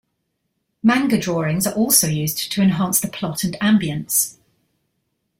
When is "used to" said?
2.07-2.63